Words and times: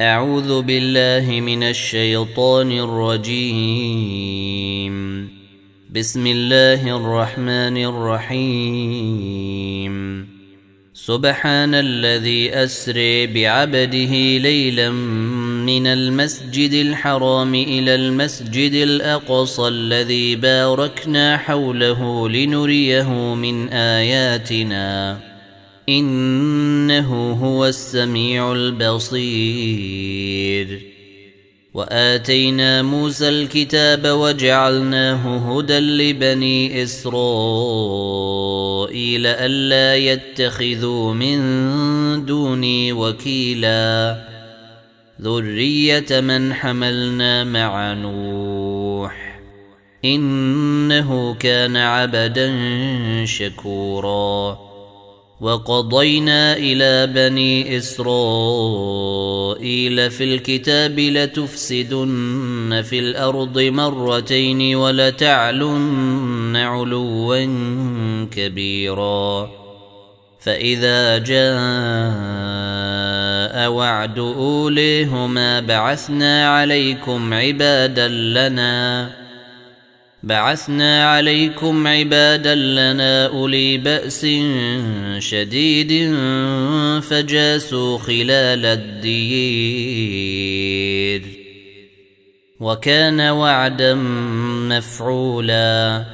أعوذ 0.00 0.62
بالله 0.62 1.40
من 1.40 1.62
الشيطان 1.62 2.72
الرجيم. 2.72 4.50
بسم 5.90 6.26
الله 6.26 6.96
الرحمن 6.96 7.84
الرحيم. 7.84 9.94
سبحان 10.94 11.74
الذي 11.74 12.54
أسري 12.54 13.26
بعبده 13.26 14.38
ليلا 14.38 14.90
من 15.68 15.86
المسجد 15.86 16.72
الحرام 16.72 17.54
إلى 17.54 17.94
المسجد 17.94 18.72
الأقصى 18.72 19.68
الذي 19.68 20.36
باركنا 20.36 21.36
حوله 21.36 22.28
لنريه 22.28 23.34
من 23.34 23.68
آياتنا. 23.68 25.29
إنه 25.90 27.32
هو 27.32 27.66
السميع 27.66 28.52
البصير. 28.52 29.20
وآتينا 31.74 32.82
موسى 32.82 33.28
الكتاب 33.28 34.06
وجعلناه 34.06 35.56
هدى 35.58 35.78
لبني 35.78 36.82
إسرائيل 36.82 37.16
ألا 39.26 39.96
يتخذوا 39.96 41.14
من 41.14 41.40
دوني 42.26 42.92
وكيلا. 42.92 44.24
ذرية 45.22 46.20
من 46.20 46.54
حملنا 46.54 47.44
مع 47.44 47.92
نوح. 47.92 49.40
إنه 50.04 51.34
كان 51.34 51.76
عبدا 51.76 52.54
شكورا. 53.24 54.69
وقضينا 55.40 56.56
إلى 56.56 57.06
بني 57.06 57.76
إسرائيل 57.76 58.10
في 60.10 60.24
الكتاب 60.24 61.00
لتفسدن 61.00 62.82
في 62.88 62.98
الأرض 62.98 63.58
مرتين 63.58 64.76
ولتعلن 64.76 66.56
علوا 66.56 67.44
كبيرا. 68.30 69.50
فإذا 70.40 71.18
جاء 71.18 71.40
وعد 73.70 74.18
أوليهما 74.18 75.60
بعثنا 75.60 76.48
عليكم 76.48 77.34
عبادا 77.34 78.08
لنا 78.08 79.19
بعثنا 80.22 81.10
عليكم 81.10 81.86
عبادا 81.86 82.54
لنا 82.54 83.26
أولي 83.26 83.78
بأس 83.78 84.26
شديد 85.18 86.14
فجاسوا 87.02 87.98
خلال 87.98 88.66
الدير 88.66 89.80
وكان 92.60 93.20
وعدا 93.20 93.94
مفعولا 94.68 96.04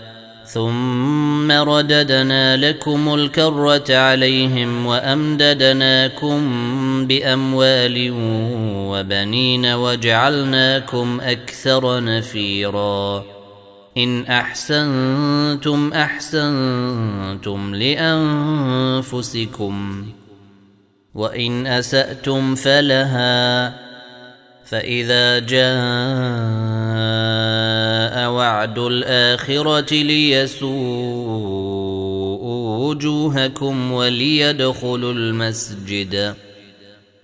ثم 0.44 1.52
رددنا 1.52 2.56
لكم 2.56 3.14
الكرة 3.14 3.96
عليهم 3.96 4.86
وأمددناكم 4.86 6.40
بأموال 7.06 8.10
وبنين 8.90 9.66
وجعلناكم 9.66 11.20
أكثر 11.20 12.04
نفيرا 12.04 13.35
إن 13.96 14.22
أحسنتم 14.26 15.92
أحسنتم 15.92 17.74
لأنفسكم 17.74 19.26
وإن 21.14 21.66
أسأتم 21.66 22.54
فلها 22.54 23.68
فإذا 24.64 25.38
جاء 25.38 25.66
وعد 28.30 28.78
الآخرة 28.78 29.94
ليسوءوا 29.94 30.76
وجوهكم 32.86 33.92
وليدخلوا 33.92 35.12
المسجد 35.12 36.34
ۖ 36.42 36.45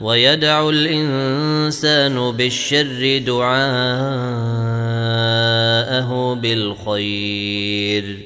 ويدع 0.00 0.68
الإنسان 0.68 2.30
بالشر 2.30 3.22
دعاءه 3.26 3.54
بالخير. 6.34 8.18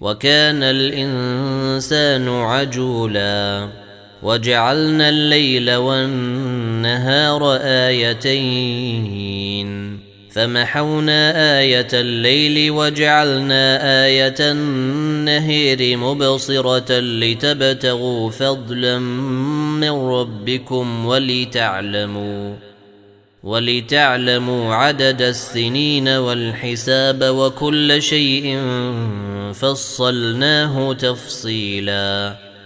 وكان 0.00 0.62
الإنسان 0.62 2.28
عجولا. 2.28 3.68
وجعلنا 4.22 5.08
الليل 5.08 5.74
والنهار 5.74 7.58
آيتين. 7.62 9.06
فمحونا 10.36 11.58
آية 11.58 11.88
الليل 11.92 12.70
وجعلنا 12.70 14.04
آية 14.04 14.34
النهير 14.40 15.96
مبصرة 15.96 17.00
لتبتغوا 17.00 18.30
فضلا 18.30 18.98
من 19.78 19.90
ربكم 19.90 21.06
ولتعلموا 21.06 22.54
ولتعلموا 23.42 24.74
عدد 24.74 25.22
السنين 25.22 26.08
والحساب 26.08 27.24
وكل 27.24 28.02
شيء 28.02 28.60
فصلناه 29.54 30.92
تفصيلاً 30.92 32.55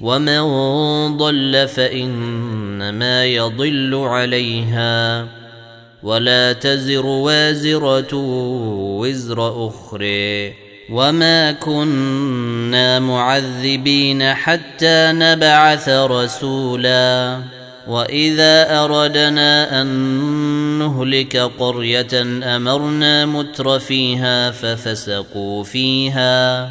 ومن 0.00 0.42
ضل 1.16 1.68
فانما 1.68 3.24
يضل 3.24 3.94
عليها 3.94 5.26
ولا 6.02 6.52
تزر 6.52 7.06
وازره 7.06 8.14
وزر 9.00 9.68
أخرى 9.68 10.52
وما 10.90 11.52
كنا 11.52 12.98
معذبين 12.98 14.34
حتى 14.34 15.12
نبعث 15.12 15.88
رسولا 15.88 17.40
واذا 17.88 18.84
اردنا 18.84 19.80
ان 19.82 19.86
نهلك 20.78 21.36
قريه 21.36 22.22
امرنا 22.56 23.26
متر 23.26 23.78
فيها 23.78 24.50
ففسقوا 24.50 25.64
فيها 25.64 26.70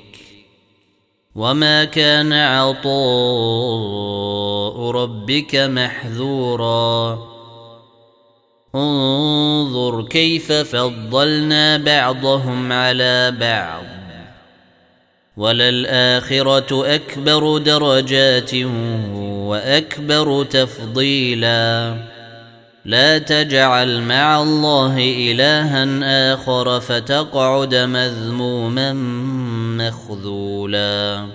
وما 1.35 1.85
كان 1.85 2.33
عطاء 2.33 2.91
ربك 4.91 5.55
محذورا 5.55 7.19
انظر 8.75 10.03
كيف 10.03 10.51
فضلنا 10.51 11.77
بعضهم 11.77 12.71
على 12.71 13.31
بعض 13.31 13.83
وللاخره 15.37 16.95
اكبر 16.95 17.57
درجات 17.57 18.53
واكبر 19.23 20.43
تفضيلا 20.43 21.95
لا 22.85 23.17
تجعل 23.17 24.01
مع 24.01 24.41
الله 24.41 24.97
الها 24.97 26.33
اخر 26.33 26.79
فتقعد 26.79 27.75
مذموما 27.75 28.93
مخذولا 29.87 31.25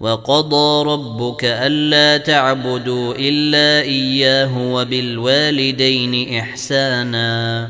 وقضى 0.00 0.90
ربك 0.90 1.44
ألا 1.44 2.16
تعبدوا 2.16 3.14
إلا 3.18 3.82
إياه 3.88 4.58
وبالوالدين 4.72 6.38
إحسانا. 6.38 7.68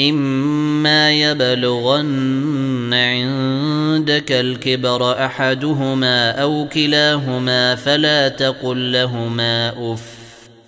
إما 0.00 1.12
يبلغن 1.12 2.94
عندك 2.94 4.32
الكبر 4.32 5.24
أحدهما 5.24 6.30
أو 6.30 6.66
كلاهما 6.72 7.74
فلا 7.74 8.28
تقل 8.28 8.92
لهما 8.92 9.92
اف 9.92 10.20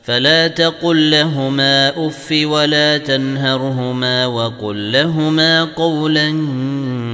فلا 0.04 0.48
تقل 0.48 1.10
لهما 1.10 2.06
أف 2.06 2.34
ولا 2.44 2.98
تنهرهما 2.98 4.26
وقل 4.26 4.92
لهما 4.92 5.64
قولا 5.64 6.30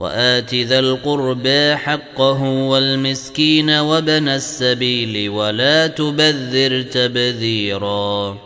وآت 0.00 0.54
ذا 0.54 0.78
القربى 0.78 1.76
حقه 1.76 2.42
والمسكين 2.42 3.70
وبن 3.70 4.28
السبيل 4.28 5.30
ولا 5.30 5.86
تبذر 5.86 6.82
تبذيرا. 6.82 8.38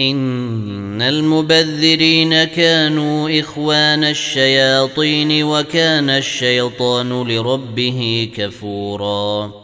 إن 0.00 1.02
المبذرين 1.02 2.44
كانوا 2.44 3.40
إخوان 3.40 4.04
الشياطين 4.04 5.44
وكان 5.44 6.10
الشيطان 6.10 7.28
لربه 7.28 8.30
كفورا. 8.36 9.63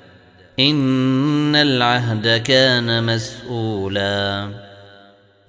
إن 0.59 1.55
العهد 1.55 2.41
كان 2.41 3.03
مسؤولا. 3.03 4.49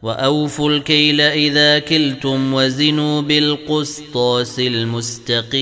وأوفوا 0.03 0.71
الكيل 0.71 1.21
إذا 1.21 1.79
كلتم 1.79 2.55
وزنوا 2.55 3.21
بالقسطاس 3.21 4.61
المستقيم. 4.61 5.53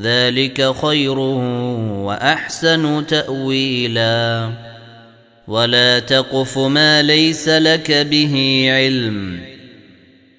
ذلك 0.00 0.74
خير 0.82 1.18
وأحسن 1.18 3.06
تأويلا. 3.06 4.50
ولا 5.48 5.98
تقف 5.98 6.58
ما 6.58 7.02
ليس 7.02 7.48
لك 7.48 7.90
به 7.90 8.66
علم. 8.70 9.57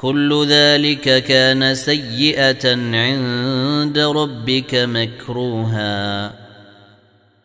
كل 0.00 0.46
ذلك 0.48 1.24
كان 1.24 1.74
سيئة 1.74 2.76
عند 2.96 3.98
ربك 3.98 4.74
مكروها. 4.74 6.32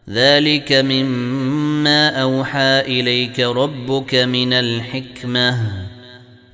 ذلك 0.09 0.73
مما 0.73 2.09
أوحى 2.09 2.79
إليك 2.79 3.39
ربك 3.39 4.15
من 4.15 4.53
الحكمة. 4.53 5.59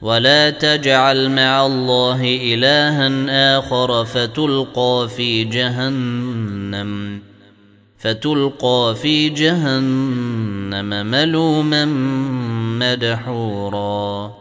ولا 0.01 0.49
تجعل 0.49 1.29
مع 1.29 1.65
الله 1.65 2.21
إلها 2.53 3.57
آخر 3.57 4.05
فتلقى 4.05 5.09
في 5.17 5.43
جهنم. 5.43 7.21
فتلقى 7.97 8.95
في 9.01 9.29
جهنم 9.29 11.05
ملوما 11.05 11.85
مدحورا. 12.79 14.40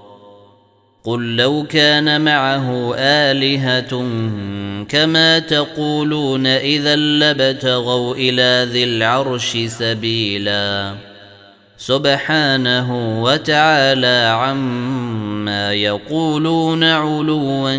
قل 1.03 1.35
لو 1.35 1.65
كان 1.69 2.21
معه 2.21 2.95
الهه 2.97 3.89
كما 4.89 5.39
تقولون 5.39 6.47
اذا 6.47 6.95
لبتغوا 6.95 8.15
إلى 8.15 8.71
ذي 8.71 8.83
العرش 8.83 9.57
سبيلا 9.57 10.95
سبحانه 11.77 13.21
وتعالى 13.23 14.37
عما 14.39 15.73
يقولون 15.73 16.83
علوا 16.83 17.77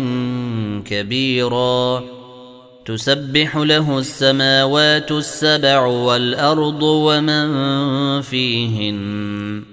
كبيرا 0.85 2.03
تسبح 2.85 3.57
له 3.57 3.99
السماوات 3.99 5.11
السبع 5.11 5.85
والارض 5.85 6.83
ومن 6.83 7.51
فيهن 8.21 9.72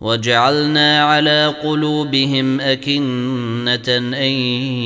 وجعلنا 0.00 1.04
على 1.04 1.54
قلوبهم 1.62 2.60
أكنة 2.60 3.96
أن 3.98 4.32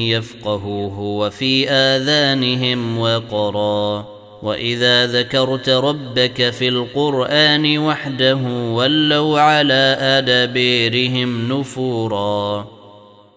يفقهوه 0.09 1.01
وفي 1.01 1.71
آذانهم 1.71 2.99
وقرا. 2.99 4.15
وإذا 4.43 5.07
ذكرت 5.07 5.69
ربك 5.69 6.51
في 6.51 6.69
القرآن 6.69 7.79
وحده 7.79 8.37
ولوا 8.75 9.41
على 9.41 9.97
أدبيرهم 10.01 11.53
نفورا. 11.53 12.67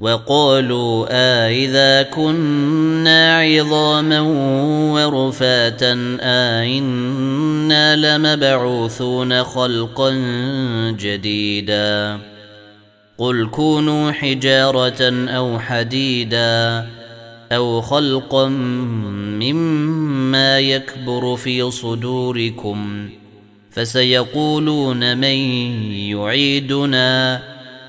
وقالوا 0.00 1.06
آإذا 1.10 2.02
كنا 2.02 3.38
عظاما 3.38 4.20
ورفاتا 4.94 6.18
آئنا 6.20 7.96
لمبعوثون 7.96 9.44
خلقا 9.44 10.10
جديدا. 10.98 12.18
قل 13.18 13.46
كونوا 13.46 14.12
حجارة 14.12 15.28
أو 15.28 15.58
حديدا 15.58 16.86
أو 17.52 17.80
خلقا 17.80 18.48
مما 19.38 20.58
يكبر 20.58 21.36
في 21.36 21.70
صدوركم 21.70 23.08
فسيقولون 23.70 25.16
من 25.16 25.38
يعيدنا. 25.92 27.42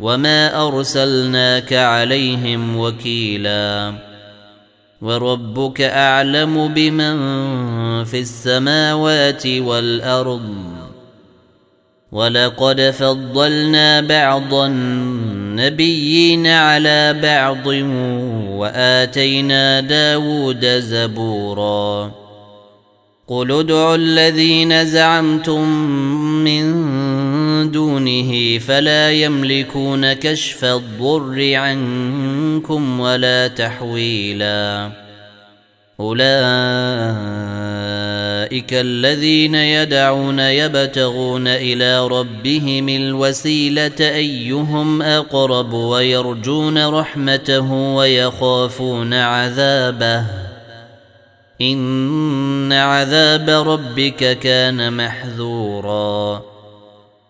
وما 0.00 0.66
ارسلناك 0.66 1.72
عليهم 1.72 2.76
وكيلا 2.76 3.94
وربك 5.02 5.80
اعلم 5.80 6.68
بمن 6.74 7.14
في 8.04 8.20
السماوات 8.20 9.46
والارض 9.46 10.78
ولقد 12.12 12.80
فضلنا 12.80 14.00
بعض 14.00 14.54
النبيين 14.54 16.46
على 16.46 17.14
بعض 17.22 17.66
واتينا 18.58 19.80
داود 19.80 20.66
زبورا 20.66 22.12
قل 23.28 23.52
ادعوا 23.52 23.94
الذين 23.94 24.84
زعمتم 24.84 25.68
من 26.44 26.64
دونه 27.64 28.58
فلا 28.58 29.12
يملكون 29.12 30.12
كشف 30.12 30.64
الضر 30.64 31.54
عنكم 31.54 33.00
ولا 33.00 33.48
تحويلا. 33.48 34.90
أولئك 36.00 36.28
الذين 38.72 39.54
يدعون 39.54 40.38
يبتغون 40.38 41.46
إلى 41.46 42.08
ربهم 42.08 42.88
الوسيلة 42.88 44.00
أيهم 44.00 45.02
أقرب 45.02 45.72
ويرجون 45.72 46.86
رحمته 46.86 47.72
ويخافون 47.72 49.14
عذابه. 49.14 50.24
إن 51.60 52.72
عذاب 52.72 53.50
ربك 53.50 54.38
كان 54.38 54.92
محذورا. 54.92 56.47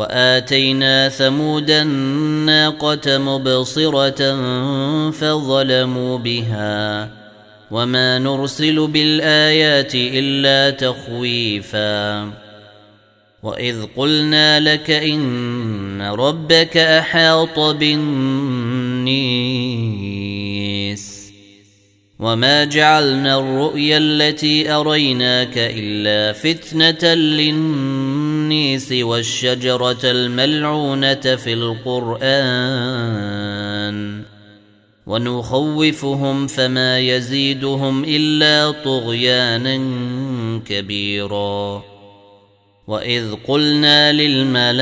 وآتينا 0.00 1.08
ثمود 1.08 1.70
الناقة 1.70 3.18
مبصرة 3.18 4.20
فظلموا 5.10 6.18
بها 6.18 7.08
وما 7.70 8.18
نرسل 8.18 8.86
بالآيات 8.86 9.94
إلا 9.94 10.70
تخويفا 10.70 12.30
وإذ 13.42 13.86
قلنا 13.96 14.60
لك 14.60 14.90
إن 14.90 16.02
ربك 16.02 16.76
أحاط 16.76 17.58
بالنيس 17.58 19.50
وما 22.20 22.64
جعلنا 22.64 23.38
الرؤيا 23.38 23.98
التي 23.98 24.72
أريناك 24.72 25.52
إلا 25.56 26.32
فتنة 26.32 27.12
للنيس 28.50 28.92
والشجرة 28.92 29.98
الملعونة 30.04 31.14
في 31.14 31.52
القرآن. 31.52 32.20
ونخوفهم 35.06 36.46
فما 36.46 36.98
يزيدهم 36.98 38.04
إلا 38.04 38.70
طغيانا 38.84 39.76
كبيرا. 40.66 41.82
وإذ 42.86 43.34
قلنا 43.48 44.12
للملائكة 44.12 44.76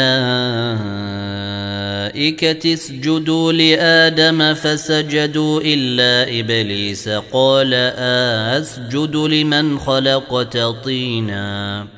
اسجدوا 2.75 3.53
لآدم 3.53 4.55
فسجدوا 4.55 5.61
إلا 5.65 6.41
إبليس 6.41 7.09
قال 7.09 7.75
آسجد 8.55 9.17
لمن 9.17 9.79
خلقت 9.79 10.57
طينا. 10.57 11.98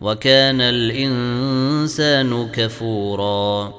وكان 0.00 0.60
الإنسان 0.60 2.48
كفورا. 2.52 3.74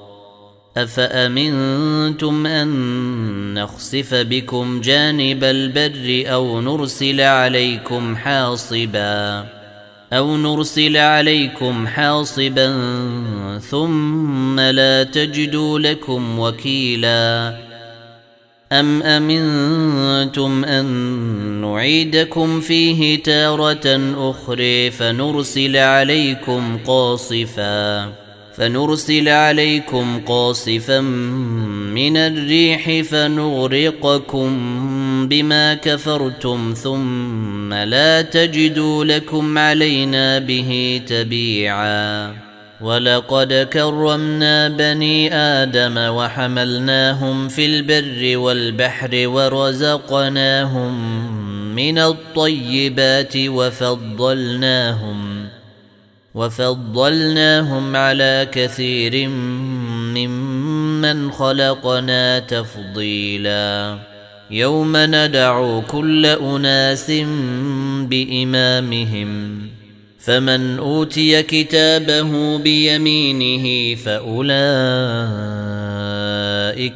أفأمنتم 0.77 2.47
أن 2.47 2.69
نخسف 3.53 4.13
بكم 4.13 4.81
جانب 4.81 5.43
البر 5.43 6.33
أو 6.33 6.61
نرسل 6.61 7.21
عليكم 7.21 8.15
حاصبا؟ 8.15 9.45
أو 10.13 10.37
نرسل 10.37 10.97
عليكم 10.97 11.87
حاصبا 11.87 12.73
ثم 13.69 14.59
لا 14.59 15.03
تجدوا 15.03 15.79
لكم 15.79 16.39
وكيلا. 16.39 17.68
ام 18.71 19.03
امنتم 19.03 20.65
ان 20.65 20.85
نعيدكم 21.61 22.59
فيه 22.59 23.23
تاره 23.23 24.13
أخرى 24.29 24.91
فنرسل 24.91 25.77
عليكم 25.77 26.77
قاصفا 26.85 28.13
فنرسل 28.57 29.29
عليكم 29.29 30.21
قاصفا 30.25 31.01
من 31.91 32.17
الريح 32.17 33.01
فنغرقكم 33.01 34.49
بما 35.27 35.73
كفرتم 35.73 36.73
ثم 36.83 37.73
لا 37.73 38.21
تجدوا 38.21 39.05
لكم 39.05 39.57
علينا 39.57 40.39
به 40.39 41.01
تبيعا 41.07 42.48
ولقد 42.81 43.67
كرمنا 43.73 44.67
بني 44.67 45.35
آدم 45.35 45.97
وحملناهم 45.97 47.47
في 47.47 47.65
البر 47.65 48.37
والبحر 48.37 49.27
ورزقناهم 49.27 50.93
من 51.75 51.97
الطيبات 51.97 53.33
وفضلناهم 53.37 55.47
وفضلناهم 56.35 57.95
على 57.95 58.47
كثير 58.51 59.27
ممن 60.17 61.31
خلقنا 61.31 62.39
تفضيلا. 62.39 63.97
يوم 64.51 64.93
ندعو 64.97 65.81
كل 65.81 66.25
أناس 66.25 67.11
بإمامهم 68.09 69.61
فمن 70.19 70.79
أوتي 70.79 71.43
كتابه 71.43 72.57
بيمينه 72.57 73.95
فأولئك 73.95 74.49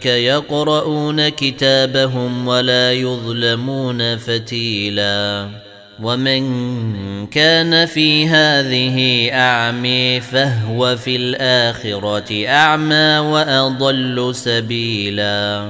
يقرؤون 0.06 1.30
كتابهم 1.30 2.48
ولا 2.48 2.94
يظلمون 2.94 4.18
فتيلا. 4.18 5.48
ومن 6.02 6.44
كان 7.28 7.86
في 7.86 8.28
هذه 8.28 9.30
اعمي 9.34 10.22
فهو 10.22 10.96
في 10.96 11.16
الآخرة 11.16 12.48
أعمى 12.48 13.20
وأضل 13.20 14.36
سبيلا. 14.36 15.70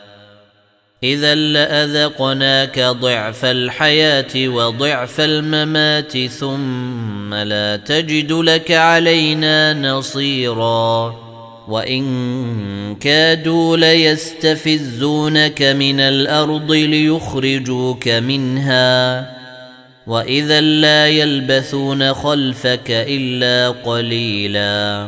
إذا 1.03 1.35
لأذقناك 1.35 2.79
ضعف 2.79 3.45
الحياة 3.45 4.47
وضعف 4.47 5.21
الممات 5.21 6.17
ثم 6.17 7.33
لا 7.33 7.75
تجد 7.75 8.31
لك 8.31 8.71
علينا 8.71 9.73
نصيرا. 9.73 11.15
وإن 11.67 12.95
كادوا 12.95 13.77
ليستفزونك 13.77 15.61
من 15.61 15.99
الأرض 15.99 16.71
ليخرجوك 16.71 18.07
منها. 18.07 19.31
وإذا 20.07 20.61
لا 20.61 21.07
يلبثون 21.07 22.13
خلفك 22.13 22.91
إلا 22.91 23.69
قليلا. 23.69 25.07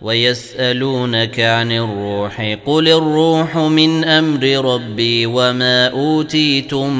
ويسألونك 0.00 1.40
عن 1.40 1.72
الروح 1.72 2.56
قل 2.66 2.88
الروح 2.88 3.56
من 3.56 4.04
أمر 4.04 4.74
ربي 4.74 5.26
وما 5.26 5.88
أوتيتم 5.88 6.92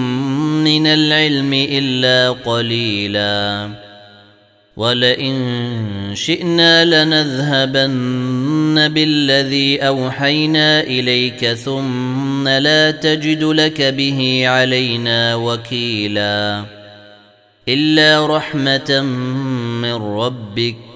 من 0.65 0.87
العلم 0.87 1.53
إلا 1.53 2.31
قليلا 2.31 3.71
ولئن 4.77 5.37
شئنا 6.15 7.05
لنذهبن 7.05 8.89
بالذي 8.89 9.79
أوحينا 9.79 10.81
إليك 10.81 11.47
ثم 11.53 12.49
لا 12.49 12.91
تجد 12.91 13.45
لك 13.45 13.83
به 13.83 14.43
علينا 14.47 15.35
وكيلا 15.35 16.65
إلا 17.69 18.27
رحمة 18.27 19.01
من 19.83 19.95
ربك 19.95 20.96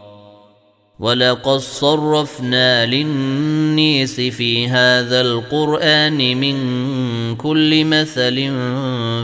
ولقد 1.01 1.57
صرفنا 1.57 2.85
للنيس 2.85 4.21
في 4.21 4.67
هذا 4.67 5.21
القران 5.21 6.37
من 6.37 6.55
كل 7.35 7.85
مثل 7.85 8.35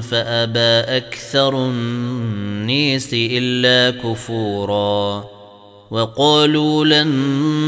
فابى 0.02 0.98
أكثر 0.98 1.66
النيس 1.66 3.10
الا 3.14 3.98
كفورا 4.02 5.26
وقالوا 5.92 6.86
لن 6.86 7.08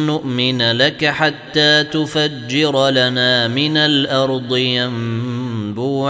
نؤمن 0.05 0.71
لك 0.71 1.05
حتى 1.05 1.83
تفجر 1.83 2.89
لنا 2.89 3.47
من 3.47 3.77
الأرض 3.77 4.57
ينبوعا 4.57 6.09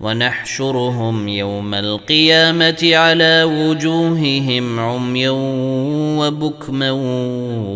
ونحشرهم 0.00 1.28
يوم 1.28 1.74
القيامة 1.74 2.90
على 2.92 3.42
وجوههم 3.44 4.80
عميا 4.80 5.30
وبكما 6.18 6.90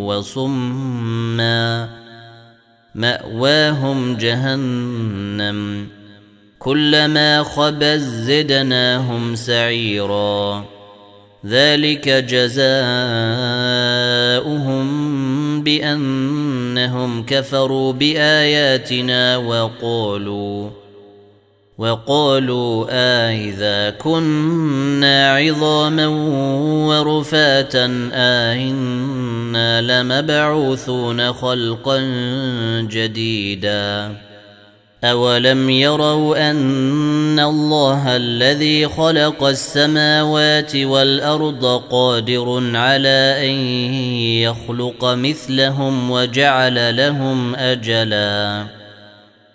وصما. 0.04 1.88
مأواهم 2.94 4.16
جهنم. 4.16 5.86
كلما 6.58 7.42
خبت 7.42 8.00
زدناهم 8.00 9.34
سعيرا. 9.34 10.64
ذلك 11.46 12.08
جزاؤهم 12.08 12.82
بأنهم 15.62 17.26
كفروا 17.26 17.92
بآياتنا 17.92 19.36
وقالوا 19.36 20.81
وقالوا 21.78 22.86
آئذا 22.90 23.90
كنا 23.90 25.36
عظاما 25.36 26.06
ورفاتا 26.86 28.10
آئنا 28.14 29.80
لمبعوثون 29.80 31.32
خلقا 31.32 32.00
جديدا. 32.90 34.16
أولم 35.04 35.70
يروا 35.70 36.50
أن 36.50 37.40
الله 37.40 38.16
الذي 38.16 38.88
خلق 38.88 39.44
السماوات 39.44 40.76
والأرض 40.76 41.82
قادر 41.90 42.62
على 42.74 43.36
أن 43.38 43.54
يخلق 44.44 45.04
مثلهم 45.04 46.10
وجعل 46.10 46.96
لهم 46.96 47.54
أجلاً. 47.54 48.81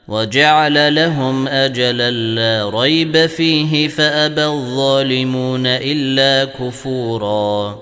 وجعل 0.07 0.95
لهم 0.95 1.47
أجلا 1.47 2.11
لا 2.11 2.69
ريب 2.69 3.25
فيه 3.25 3.87
فأبى 3.87 4.45
الظالمون 4.45 5.65
إلا 5.65 6.45
كفورا. 6.45 7.79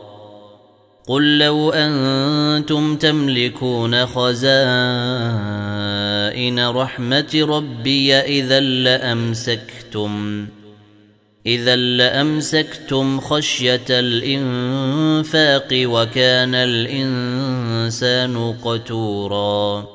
قل 1.07 1.37
لو 1.37 1.69
أنتم 1.69 2.95
تملكون 2.95 4.05
خزائن 4.05 4.45
رحمة 6.67 7.45
ربي 7.49 8.15
إذا 8.15 8.59
لأمسكتم 8.59 10.45
إذا 11.45 11.75
لأمسكتم 11.75 13.19
خشية 13.19 13.85
الإنفاق 13.89 15.67
وكان 15.73 16.55
الإنسان 16.55 18.55
قتورا. 18.63 19.94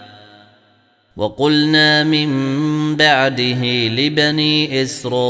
وقلنا 1.17 2.03
من 2.03 2.29
بعده 2.95 3.87
لبني 3.87 4.83
إسرائيل 4.83 5.21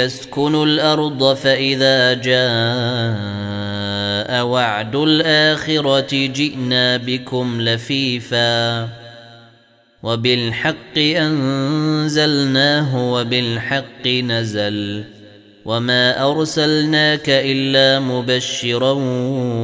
اسكنوا 0.00 0.66
الأرض 0.66 1.34
فإذا 1.34 2.14
جاء 2.14 2.40
وعد 4.44 4.96
الآخرة 4.96 6.26
جئنا 6.26 6.96
بكم 6.96 7.60
لفيفا 7.60 8.88
وبالحق 10.02 10.98
أنزلناه 10.98 13.12
وبالحق 13.12 14.06
نزل 14.06 15.04
وما 15.64 16.30
أرسلناك 16.30 17.28
إلا 17.28 18.00
مبشرا 18.00 18.92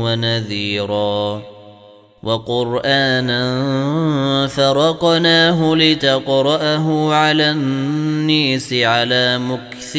ونذيرا 0.02 1.55
وقرآنا 2.22 3.42
فرقناه 4.46 5.74
لتقرأه 5.74 7.14
على 7.14 7.50
النيس 7.50 8.72
على 8.72 9.38
مكث 9.38 9.96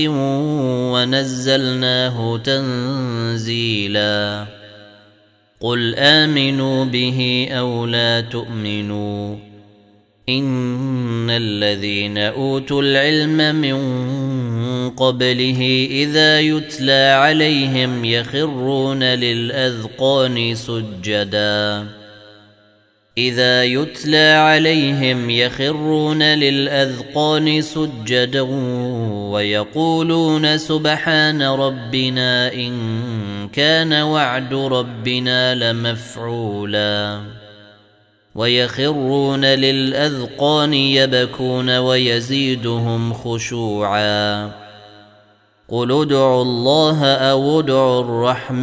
ونزلناه 0.93 2.37
تنزيلا. 2.37 4.45
قل 5.59 5.95
آمنوا 5.95 6.85
به 6.85 7.49
أو 7.51 7.85
لا 7.85 8.21
تؤمنوا 8.21 9.35
إن 10.29 11.29
الذين 11.29 12.17
أوتوا 12.17 12.81
العلم 12.81 13.55
من 13.55 13.79
قبله 14.89 15.87
إذا 15.91 16.39
يتلى 16.39 17.15
عليهم 17.19 18.05
يخرون 18.05 19.03
للأذقان 19.03 20.55
سجدا. 20.55 21.96
إذا 23.17 23.63
يتلى 23.63 24.33
عليهم 24.33 25.29
يخرون 25.29 26.23
للأذقان 26.23 27.61
سجدا 27.61 28.41
ويقولون 29.31 30.57
سبحان 30.57 31.41
ربنا 31.41 32.53
إن 32.53 32.73
كان 33.53 33.93
وعد 33.93 34.53
ربنا 34.53 35.55
لمفعولا. 35.55 37.21
ويخرون 38.35 39.45
للأذقان 39.45 40.73
يبكون 40.73 41.77
ويزيدهم 41.77 43.13
خشوعا. 43.13 44.51
قل 45.69 46.01
ادعوا 46.01 46.41
الله 46.41 47.05
أو 47.05 47.59
ادعوا 47.59 48.01
الرحمن. 48.01 48.57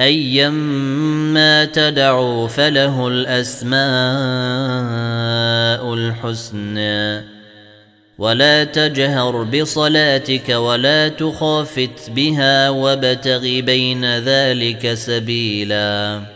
ايما 0.00 1.64
تدعوا 1.64 2.48
فله 2.48 3.08
الأسماء 3.08 3.76
الحسنى. 5.94 7.36
ولا 8.18 8.64
تجهر 8.64 9.42
بصلاتك 9.42 10.48
ولا 10.48 11.08
تخافت 11.08 12.10
بها 12.10 12.70
وابتغ 12.70 13.40
بين 13.40 14.18
ذلك 14.18 14.94
سبيلا. 14.94 16.35